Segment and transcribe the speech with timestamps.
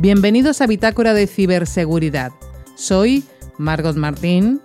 [0.00, 2.32] Bienvenidos a Bitácora de Ciberseguridad.
[2.74, 3.22] Soy
[3.58, 4.62] Margot Martín,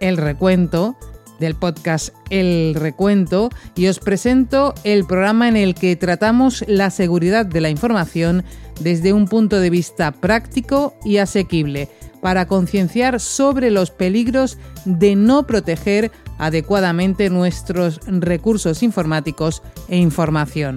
[0.00, 0.98] el recuento
[1.38, 7.46] del podcast El Recuento y os presento el programa en el que tratamos la seguridad
[7.46, 8.44] de la información
[8.80, 11.88] desde un punto de vista práctico y asequible
[12.20, 20.74] para concienciar sobre los peligros de no proteger adecuadamente nuestros recursos informáticos e información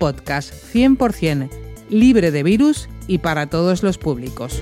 [0.00, 1.48] podcast 100%
[1.90, 4.60] libre de virus y para todos los públicos.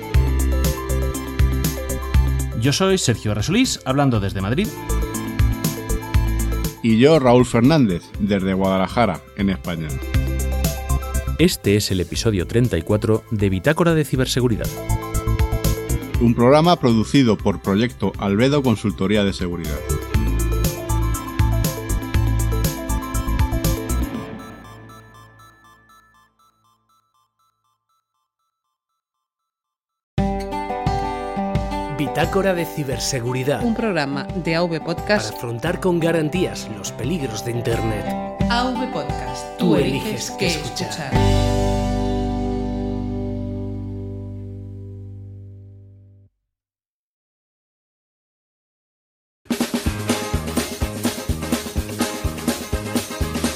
[2.61, 4.67] Yo soy Sergio Resolís, hablando desde Madrid.
[6.83, 9.89] Y yo, Raúl Fernández, desde Guadalajara, en España.
[11.39, 14.69] Este es el episodio 34 de Bitácora de Ciberseguridad.
[16.21, 19.79] Un programa producido por Proyecto Albedo Consultoría de Seguridad.
[31.99, 33.65] Bitácora de Ciberseguridad.
[33.65, 38.07] Un programa de AV Podcast para afrontar con garantías los peligros de Internet.
[38.49, 39.59] AV Podcast.
[39.59, 41.11] Tú eliges qué escuchar.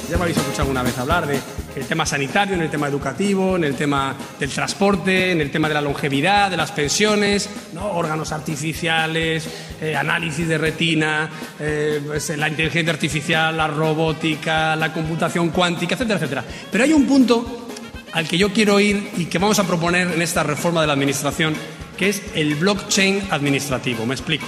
[0.09, 1.39] Ya me habéis escuchado alguna vez hablar de
[1.75, 5.67] el tema sanitario, en el tema educativo, en el tema del transporte, en el tema
[5.67, 7.91] de la longevidad, de las pensiones, ¿no?
[7.91, 9.47] órganos artificiales,
[9.81, 12.01] eh, análisis de retina, eh,
[12.37, 16.43] la inteligencia artificial, la robótica, la computación cuántica, etcétera, etcétera.
[16.71, 17.67] Pero hay un punto
[18.13, 20.93] al que yo quiero ir y que vamos a proponer en esta reforma de la
[20.93, 21.55] Administración,
[21.97, 24.05] que es el blockchain administrativo.
[24.05, 24.45] Me explico.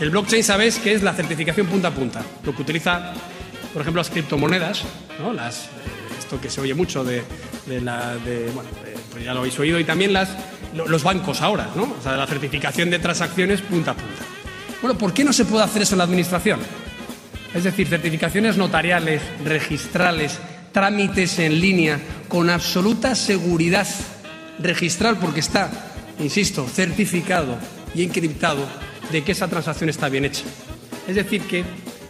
[0.00, 2.22] El blockchain, ¿sabéis que es la certificación punta a punta?
[2.44, 3.12] Lo que utiliza,
[3.72, 4.82] por ejemplo, las criptomonedas,
[5.20, 5.32] ¿no?
[5.32, 5.68] las,
[6.32, 7.22] esto que se oye mucho de,
[7.66, 8.16] de la.
[8.16, 10.30] De, bueno, de- pues ya lo habéis oído, y también las,
[10.74, 11.82] lo- los bancos ahora, ¿no?
[11.82, 14.22] O sea, la certificación de transacciones punta a punta.
[14.80, 16.60] Bueno, ¿por qué no se puede hacer eso en la Administración?
[17.54, 20.38] Es decir, certificaciones notariales, registrales,
[20.72, 23.86] trámites en línea, con absoluta seguridad
[24.58, 25.70] registral, porque está,
[26.18, 27.58] insisto, certificado
[27.94, 28.66] y encriptado
[29.10, 30.44] de que esa transacción está bien hecha.
[31.06, 31.64] Es decir, que,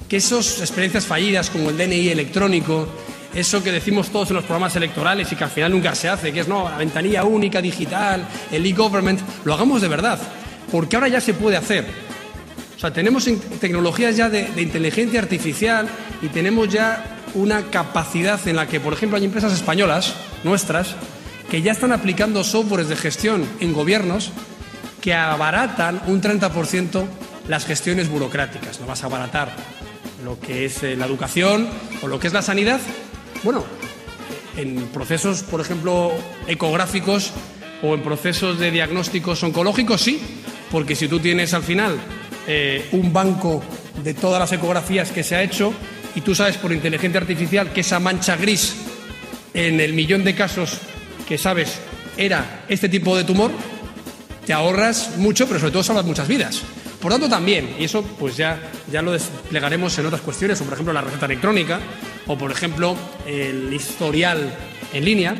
[0.09, 2.87] que esas experiencias fallidas como el DNI electrónico,
[3.35, 6.33] eso que decimos todos en los programas electorales y que al final nunca se hace,
[6.33, 10.19] que es no, la ventanilla única digital, el e-government, lo hagamos de verdad,
[10.71, 11.87] porque ahora ya se puede hacer.
[12.77, 13.29] O sea, tenemos
[13.61, 15.89] tecnologías ya de, de inteligencia artificial
[16.21, 20.15] y tenemos ya una capacidad en la que, por ejemplo, hay empresas españolas,
[20.45, 20.97] nuestras,
[21.51, 24.33] que ya están aplicando softwares de gestión en gobiernos
[25.03, 27.05] que abaratan un 30%
[27.49, 28.81] las gestiones burocráticas.
[28.81, 29.55] No vas a abaratar
[30.25, 31.69] lo que es eh, la educación
[32.01, 32.81] o lo que es la sanidad.
[33.43, 33.65] Bueno,
[34.57, 36.13] en procesos, por ejemplo,
[36.47, 37.33] ecográficos
[37.83, 40.21] o en procesos de diagnósticos oncológicos, sí,
[40.71, 41.99] porque si tú tienes al final
[42.47, 43.63] eh, un banco
[44.03, 45.73] de todas las ecografías que se ha hecho
[46.15, 48.77] y tú sabes por inteligencia artificial que esa mancha gris
[49.55, 50.79] en el millón de casos
[51.29, 51.79] que sabes
[52.17, 53.51] era este tipo de tumor,
[54.47, 56.63] te ahorras mucho, pero sobre todo salvas muchas vidas.
[57.01, 58.61] Por tanto, también, y eso pues ya,
[58.91, 61.81] ya lo desplegaremos en otras cuestiones, como por ejemplo la receta electrónica,
[62.27, 62.97] o por ejemplo
[63.27, 64.55] el historial
[64.93, 65.37] en línea,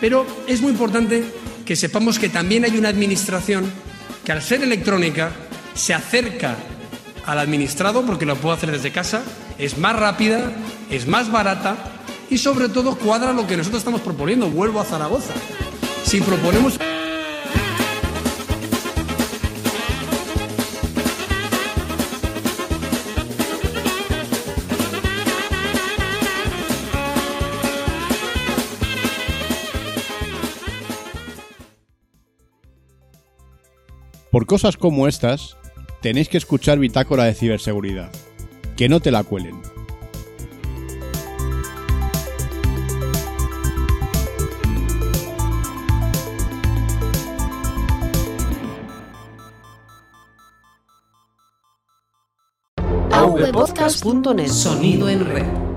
[0.00, 1.24] pero es muy importante
[1.64, 3.70] que sepamos que también hay una administración
[4.24, 5.32] que al ser electrónica
[5.74, 6.56] se acerca
[7.26, 9.22] al administrado porque lo puede hacer desde casa,
[9.58, 10.52] es más rápida,
[10.90, 11.76] es más barata
[12.30, 14.48] y sobre todo cuadra lo que nosotros estamos proponiendo.
[14.48, 15.34] Vuelvo a Zaragoza.
[16.04, 16.78] Si proponemos
[34.32, 35.58] Por cosas como estas,
[36.00, 38.10] tenéis que escuchar Bitácora de Ciberseguridad.
[38.78, 39.60] Que no te la cuelen.
[54.48, 55.71] Sonido en red.